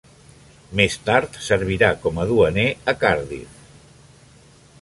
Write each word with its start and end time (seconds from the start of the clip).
Més 0.79 0.95
tard 1.09 1.37
servirà 1.49 1.91
com 2.07 2.19
a 2.23 2.27
duaner 2.31 2.67
a 2.95 2.99
Cardiff. 3.05 3.63